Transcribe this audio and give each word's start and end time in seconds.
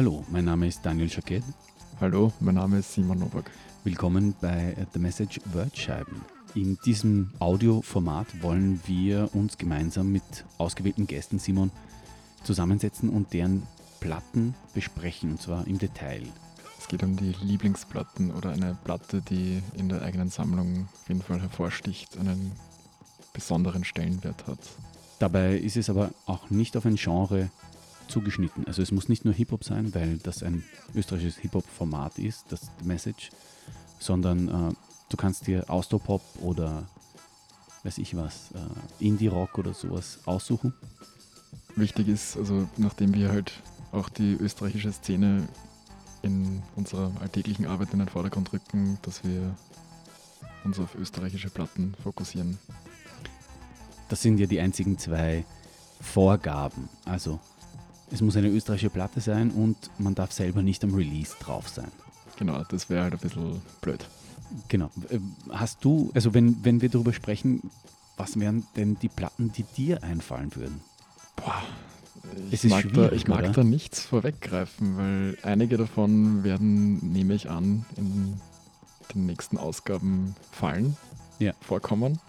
Hallo, 0.00 0.24
mein 0.30 0.46
Name 0.46 0.66
ist 0.66 0.80
Daniel 0.82 1.10
Jacquet. 1.10 1.42
Hallo, 2.00 2.32
mein 2.40 2.54
Name 2.54 2.78
ist 2.78 2.94
Simon 2.94 3.18
Nowak. 3.18 3.50
Willkommen 3.84 4.34
bei 4.40 4.74
The 4.94 4.98
Message 4.98 5.42
Wordscheiben. 5.52 6.22
In 6.54 6.78
diesem 6.86 7.32
Audioformat 7.38 8.42
wollen 8.42 8.80
wir 8.86 9.28
uns 9.34 9.58
gemeinsam 9.58 10.10
mit 10.10 10.22
ausgewählten 10.56 11.06
Gästen, 11.06 11.38
Simon, 11.38 11.70
zusammensetzen 12.44 13.10
und 13.10 13.34
deren 13.34 13.64
Platten 14.00 14.54
besprechen, 14.72 15.32
und 15.32 15.42
zwar 15.42 15.66
im 15.66 15.76
Detail. 15.76 16.22
Es 16.78 16.88
geht 16.88 17.02
um 17.02 17.16
die 17.16 17.36
Lieblingsplatten 17.42 18.30
oder 18.30 18.52
eine 18.52 18.78
Platte, 18.82 19.20
die 19.20 19.62
in 19.74 19.90
der 19.90 20.00
eigenen 20.00 20.30
Sammlung 20.30 20.88
auf 20.94 21.08
jeden 21.08 21.20
Fall 21.20 21.42
hervorsticht, 21.42 22.16
einen 22.16 22.52
besonderen 23.34 23.84
Stellenwert 23.84 24.46
hat. 24.46 24.60
Dabei 25.18 25.58
ist 25.58 25.76
es 25.76 25.90
aber 25.90 26.10
auch 26.24 26.48
nicht 26.48 26.74
auf 26.78 26.86
ein 26.86 26.96
Genre 26.96 27.50
zugeschnitten. 28.10 28.66
Also 28.66 28.82
es 28.82 28.92
muss 28.92 29.08
nicht 29.08 29.24
nur 29.24 29.34
Hip-Hop 29.34 29.64
sein, 29.64 29.94
weil 29.94 30.18
das 30.18 30.42
ein 30.42 30.64
österreichisches 30.94 31.38
Hip-Hop-Format 31.38 32.18
ist, 32.18 32.46
das 32.50 32.70
Message, 32.84 33.30
sondern 33.98 34.48
äh, 34.48 34.74
du 35.08 35.16
kannst 35.16 35.46
dir 35.46 35.68
Austropop 35.70 36.22
oder 36.42 36.86
weiß 37.84 37.98
ich 37.98 38.16
was, 38.16 38.50
äh, 38.52 39.04
Indie-Rock 39.04 39.58
oder 39.58 39.74
sowas 39.74 40.18
aussuchen. 40.26 40.74
Wichtig 41.76 42.08
ist, 42.08 42.36
also 42.36 42.68
nachdem 42.76 43.14
wir 43.14 43.30
halt 43.30 43.52
auch 43.92 44.08
die 44.08 44.34
österreichische 44.34 44.92
Szene 44.92 45.48
in 46.22 46.62
unserer 46.76 47.12
alltäglichen 47.20 47.66
Arbeit 47.66 47.92
in 47.92 48.00
den 48.00 48.08
Vordergrund 48.08 48.52
rücken, 48.52 48.98
dass 49.02 49.24
wir 49.24 49.54
uns 50.64 50.78
auf 50.78 50.94
österreichische 50.94 51.48
Platten 51.48 51.94
fokussieren. 52.02 52.58
Das 54.08 54.20
sind 54.20 54.38
ja 54.38 54.46
die 54.46 54.60
einzigen 54.60 54.98
zwei 54.98 55.44
Vorgaben. 56.00 56.88
Also 57.04 57.40
es 58.10 58.20
muss 58.20 58.36
eine 58.36 58.48
österreichische 58.48 58.90
Platte 58.90 59.20
sein 59.20 59.50
und 59.50 59.76
man 59.98 60.14
darf 60.14 60.32
selber 60.32 60.62
nicht 60.62 60.82
am 60.84 60.94
Release 60.94 61.34
drauf 61.40 61.68
sein. 61.68 61.90
Genau, 62.38 62.62
das 62.68 62.88
wäre 62.90 63.04
halt 63.04 63.12
ein 63.14 63.18
bisschen 63.18 63.62
blöd. 63.80 64.06
Genau. 64.68 64.90
Hast 65.50 65.84
du, 65.84 66.10
also 66.14 66.34
wenn, 66.34 66.64
wenn 66.64 66.80
wir 66.80 66.88
darüber 66.88 67.12
sprechen, 67.12 67.70
was 68.16 68.38
wären 68.38 68.66
denn 68.76 68.98
die 69.00 69.08
Platten, 69.08 69.52
die 69.52 69.62
dir 69.62 70.02
einfallen 70.02 70.54
würden? 70.56 70.80
Boah, 71.36 71.62
ich, 72.50 72.64
mag, 72.64 72.92
da, 72.92 73.12
ich 73.12 73.28
mag 73.28 73.52
da 73.52 73.64
nichts 73.64 74.00
vorweggreifen, 74.00 74.96
weil 74.96 75.38
einige 75.42 75.76
davon 75.76 76.44
werden, 76.44 77.12
nehme 77.12 77.34
ich 77.34 77.48
an, 77.48 77.86
in 77.96 78.40
den 79.14 79.26
nächsten 79.26 79.56
Ausgaben 79.56 80.34
fallen, 80.50 80.96
ja. 81.38 81.52
vorkommen. 81.60 82.20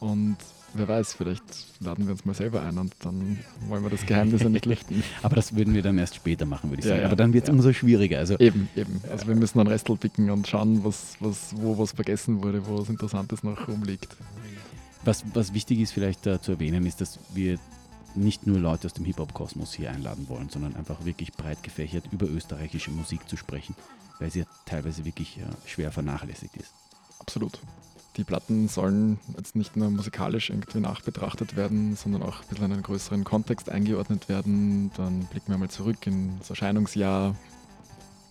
Und 0.00 0.36
wer 0.78 0.88
weiß, 0.88 1.14
vielleicht 1.14 1.42
laden 1.80 2.06
wir 2.06 2.12
uns 2.12 2.24
mal 2.24 2.34
selber 2.34 2.62
ein 2.62 2.78
und 2.78 2.94
dann 3.00 3.38
wollen 3.68 3.82
wir 3.82 3.90
das 3.90 4.06
Geheimnis 4.06 4.42
ja 4.42 4.48
nicht 4.48 4.66
lüften. 4.66 5.02
Aber 5.22 5.36
das 5.36 5.54
würden 5.54 5.74
wir 5.74 5.82
dann 5.82 5.98
erst 5.98 6.14
später 6.14 6.46
machen, 6.46 6.70
würde 6.70 6.80
ich 6.80 6.86
ja, 6.86 6.94
sagen. 6.94 7.06
Aber 7.06 7.16
dann 7.16 7.32
wird 7.32 7.44
es 7.44 7.48
ja. 7.48 7.54
umso 7.54 7.72
schwieriger. 7.72 8.18
Also 8.18 8.38
eben, 8.38 8.68
eben. 8.76 9.00
Also 9.10 9.26
wir 9.26 9.34
müssen 9.34 9.60
einen 9.60 9.68
Restel 9.68 9.96
picken 9.96 10.30
und 10.30 10.46
schauen, 10.46 10.84
was, 10.84 11.16
was, 11.20 11.54
wo 11.56 11.78
was 11.78 11.92
vergessen 11.92 12.42
wurde, 12.42 12.66
wo 12.66 12.78
was 12.78 12.88
Interessantes 12.88 13.42
noch 13.42 13.68
rumliegt. 13.68 14.16
Was, 15.04 15.24
was 15.34 15.54
wichtig 15.54 15.80
ist 15.80 15.92
vielleicht 15.92 16.26
uh, 16.26 16.38
zu 16.38 16.52
erwähnen, 16.52 16.84
ist, 16.86 17.00
dass 17.00 17.18
wir 17.34 17.58
nicht 18.14 18.46
nur 18.46 18.58
Leute 18.58 18.86
aus 18.86 18.94
dem 18.94 19.04
Hip-Hop-Kosmos 19.04 19.74
hier 19.74 19.90
einladen 19.90 20.26
wollen, 20.28 20.48
sondern 20.48 20.74
einfach 20.74 21.04
wirklich 21.04 21.32
breit 21.32 21.62
gefächert 21.62 22.04
über 22.10 22.26
österreichische 22.26 22.90
Musik 22.90 23.28
zu 23.28 23.36
sprechen, 23.36 23.76
weil 24.18 24.30
sie 24.30 24.40
ja 24.40 24.46
teilweise 24.64 25.04
wirklich 25.04 25.38
uh, 25.38 25.54
schwer 25.66 25.92
vernachlässigt 25.92 26.56
ist. 26.56 26.72
Absolut 27.18 27.60
die 28.16 28.24
Platten 28.24 28.68
sollen 28.68 29.18
jetzt 29.36 29.56
nicht 29.56 29.76
nur 29.76 29.90
musikalisch 29.90 30.50
irgendwie 30.50 30.80
nachbetrachtet 30.80 31.56
werden, 31.56 31.96
sondern 31.96 32.22
auch 32.22 32.40
ein 32.40 32.48
bisschen 32.48 32.64
in 32.66 32.72
einen 32.72 32.82
größeren 32.82 33.24
Kontext 33.24 33.68
eingeordnet 33.68 34.28
werden. 34.28 34.90
Dann 34.96 35.26
blicken 35.26 35.52
wir 35.52 35.58
mal 35.58 35.68
zurück 35.68 36.06
in 36.06 36.38
das 36.38 36.50
Erscheinungsjahr, 36.50 37.34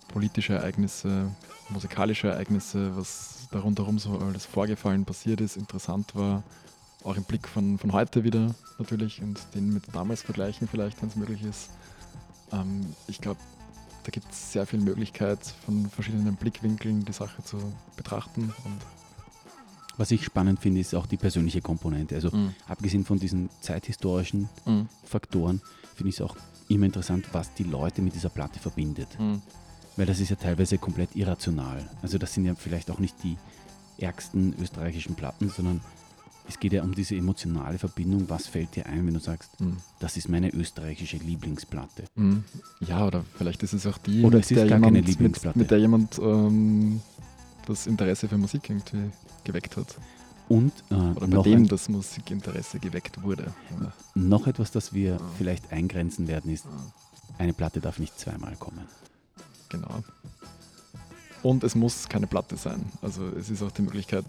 politische 0.08 0.54
Ereignisse, 0.54 1.32
musikalische 1.70 2.30
Ereignisse, 2.30 2.96
was 2.98 3.48
da 3.52 3.60
rundherum 3.60 4.00
so 4.00 4.18
alles 4.18 4.46
vorgefallen, 4.46 5.06
passiert 5.06 5.42
ist, 5.42 5.56
interessant 5.56 6.16
war. 6.16 6.44
Auch 7.04 7.18
im 7.18 7.24
Blick 7.24 7.48
von, 7.48 7.78
von 7.78 7.94
heute 7.94 8.24
wieder 8.24 8.56
natürlich 8.80 9.22
und 9.22 9.40
den 9.54 9.72
mit 9.72 9.84
damals 9.94 10.24
vergleichen 10.24 10.68
vielleicht, 10.68 11.00
wenn 11.02 11.10
es 11.10 11.16
möglich 11.16 11.44
ist. 11.44 11.70
Ähm, 12.52 12.88
ich 13.08 13.22
glaube, 13.22 13.40
da 14.04 14.10
gibt 14.10 14.32
es 14.32 14.52
sehr 14.52 14.66
viel 14.66 14.80
Möglichkeit, 14.80 15.40
von 15.66 15.90
verschiedenen 15.90 16.36
Blickwinkeln 16.36 17.06
die 17.06 17.14
Sache 17.14 17.44
zu 17.44 17.58
betrachten 17.96 18.54
und 18.64 18.80
was 19.98 20.12
ich 20.12 20.24
spannend 20.26 20.60
finde, 20.60 20.82
ist 20.82 20.94
auch 20.96 21.06
die 21.06 21.18
persönliche 21.18 21.62
Komponente. 21.62 22.16
Also 22.16 22.32
mhm. 22.32 22.54
abgesehen 22.68 23.06
von 23.06 23.20
diesen 23.20 23.50
zeithistorischen 23.62 24.50
mhm. 24.66 24.88
Faktoren, 25.04 25.62
finde 25.96 26.10
ich 26.10 26.16
es 26.16 26.22
auch 26.22 26.36
immer 26.68 26.86
interessant, 26.86 27.28
was 27.32 27.54
die 27.54 27.64
Leute 27.64 28.02
mit 28.02 28.16
dieser 28.16 28.30
Platte 28.30 28.60
verbindet. 28.60 29.08
Mhm. 29.20 29.42
Weil 29.96 30.06
das 30.06 30.20
ist 30.20 30.30
ja 30.30 30.36
teilweise 30.36 30.78
komplett 30.78 31.16
irrational. 31.16 31.88
Also 32.02 32.18
das 32.18 32.34
sind 32.34 32.46
ja 32.46 32.56
vielleicht 32.56 32.92
auch 32.92 33.00
nicht 33.00 33.16
die 33.24 33.38
ärgsten 33.98 34.54
österreichischen 34.62 35.16
Platten, 35.16 35.50
sondern 35.50 35.80
es 36.48 36.60
geht 36.60 36.74
ja 36.74 36.84
um 36.84 36.94
diese 36.94 37.16
emotionale 37.16 37.78
Verbindung. 37.78 38.30
Was 38.30 38.48
fällt 38.48 38.76
dir 38.76 38.86
ein, 38.88 39.08
wenn 39.08 39.14
du 39.14 39.20
sagst, 39.20 39.60
mhm. 39.60 39.78
das 40.00 40.18
ist 40.18 40.30
meine 40.30 40.54
österreichische 40.54 41.18
Lieblingsplatte? 41.18 42.04
Mhm. 42.16 42.44
Ja, 42.82 43.08
oder 43.08 43.24
vielleicht 43.38 43.64
ist 43.64 43.74
es 43.74 43.88
auch 43.88 43.98
die, 44.00 44.24
oder 44.24 44.40
es 44.40 44.52
ist 44.52 44.58
gar 44.58 44.66
jemand, 44.66 44.84
keine 44.84 45.02
Lieblingsplatte. 45.02 45.58
Mit, 45.58 45.66
mit 45.66 45.72
der 45.72 45.80
jemand 45.80 46.20
ähm, 46.20 47.02
das 47.66 47.88
Interesse 47.88 48.28
für 48.28 48.38
Musik 48.38 48.70
irgendwie 48.70 49.12
geweckt 49.46 49.78
hat. 49.78 49.96
Und, 50.48 50.72
äh, 50.92 50.94
Oder 50.94 51.28
bei 51.28 51.42
dem 51.42 51.68
das 51.68 51.90
Musikinteresse 51.90 52.80
geweckt 52.80 53.24
wurde. 53.24 53.54
Ja. 53.82 53.94
Noch 54.14 54.46
etwas, 54.48 54.72
das 54.72 54.94
wir 54.94 55.12
ja. 55.12 55.20
vielleicht 55.38 55.72
eingrenzen 55.72 56.28
werden, 56.28 56.52
ist, 56.52 56.68
eine 57.38 57.54
Platte 57.54 57.80
darf 57.80 58.00
nicht 58.00 58.20
zweimal 58.20 58.56
kommen. 58.56 58.88
Genau. 59.70 60.04
Und 61.42 61.64
es 61.64 61.76
muss 61.76 62.10
keine 62.10 62.28
Platte 62.28 62.58
sein. 62.58 62.86
Also 63.02 63.28
es 63.28 63.50
ist 63.50 63.62
auch 63.62 63.72
die 63.72 63.82
Möglichkeit, 63.82 64.26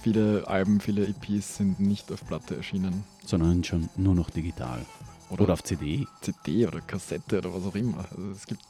viele 0.00 0.46
Alben, 0.46 0.80
viele 0.80 1.06
EPs 1.06 1.56
sind 1.56 1.80
nicht 1.80 2.10
auf 2.12 2.26
Platte 2.26 2.56
erschienen. 2.56 3.04
Sondern 3.24 3.64
schon 3.64 3.88
nur 3.96 4.14
noch 4.14 4.30
digital. 4.30 4.84
Oder, 5.30 5.44
oder 5.44 5.52
auf 5.54 5.62
CD. 5.62 6.06
CD 6.20 6.66
oder 6.66 6.80
Kassette 6.80 7.38
oder 7.38 7.54
was 7.54 7.64
auch 7.64 7.74
immer. 7.74 8.04
Also 8.10 8.30
es 8.32 8.46
gibt 8.46 8.66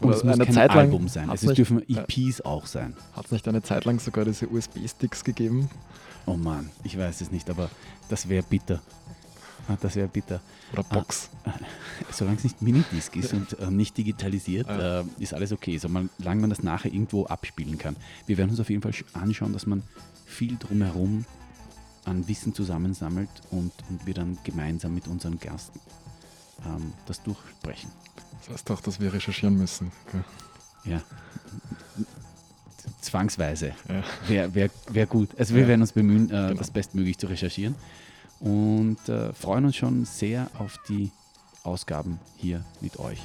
und 0.00 0.10
es 0.12 0.24
muss 0.24 0.38
kein 0.38 0.52
Zeit 0.52 0.68
lang, 0.70 0.78
Album 0.78 1.08
sein. 1.08 1.30
Es 1.30 1.42
nicht, 1.42 1.58
dürfen 1.58 1.82
EPs 1.88 2.40
auch 2.42 2.66
sein. 2.66 2.96
Hat 3.14 3.26
es 3.26 3.32
nicht 3.32 3.46
eine 3.48 3.62
Zeit 3.62 3.84
lang 3.84 4.00
sogar 4.00 4.24
diese 4.24 4.48
USB-Sticks 4.48 5.24
gegeben? 5.24 5.68
Oh 6.26 6.34
Mann, 6.36 6.70
ich 6.84 6.96
weiß 6.96 7.20
es 7.20 7.30
nicht, 7.30 7.50
aber 7.50 7.70
das 8.08 8.28
wäre 8.28 8.42
bitter. 8.42 8.80
Ah, 9.68 9.76
das 9.80 9.96
wäre 9.96 10.08
bitter. 10.08 10.40
Oder 10.72 10.82
Box. 10.84 11.30
Ah, 11.44 11.52
solange 12.10 12.38
es 12.38 12.44
nicht 12.44 12.62
Minidisc 12.62 13.14
ist 13.16 13.32
und 13.34 13.58
äh, 13.58 13.70
nicht 13.70 13.96
digitalisiert, 13.96 14.68
äh, 14.68 15.04
ist 15.18 15.34
alles 15.34 15.52
okay. 15.52 15.76
Solange 15.78 16.08
man 16.40 16.50
das 16.50 16.62
nachher 16.62 16.92
irgendwo 16.92 17.26
abspielen 17.26 17.78
kann. 17.78 17.96
Wir 18.26 18.38
werden 18.38 18.50
uns 18.50 18.60
auf 18.60 18.70
jeden 18.70 18.82
Fall 18.82 18.92
anschauen, 19.12 19.52
dass 19.52 19.66
man 19.66 19.82
viel 20.26 20.56
drumherum 20.56 21.24
an 22.04 22.26
Wissen 22.26 22.54
zusammensammelt 22.54 23.28
und, 23.50 23.72
und 23.88 24.06
wir 24.06 24.14
dann 24.14 24.38
gemeinsam 24.44 24.94
mit 24.94 25.06
unseren 25.06 25.38
Gästen 25.38 25.80
ähm, 26.66 26.92
das 27.06 27.22
durchbrechen. 27.22 27.90
Das 28.40 28.54
heißt 28.54 28.70
doch, 28.70 28.80
dass 28.80 29.00
wir 29.00 29.12
recherchieren 29.12 29.56
müssen. 29.56 29.92
Ja. 30.84 31.02
Zwangsweise. 33.00 33.74
Ja. 33.88 34.02
Wäre 34.28 34.54
wär, 34.54 34.70
wär 34.88 35.06
gut. 35.06 35.30
Also 35.38 35.54
wir 35.54 35.62
ja. 35.62 35.68
werden 35.68 35.82
uns 35.82 35.92
bemühen, 35.92 36.26
äh, 36.26 36.28
genau. 36.28 36.54
das 36.54 36.70
bestmöglich 36.70 37.18
zu 37.18 37.26
recherchieren 37.26 37.74
und 38.40 39.08
äh, 39.08 39.32
freuen 39.32 39.66
uns 39.66 39.76
schon 39.76 40.04
sehr 40.04 40.50
auf 40.58 40.78
die 40.88 41.10
Ausgaben 41.62 42.18
hier 42.36 42.64
mit 42.80 42.98
euch. 42.98 43.20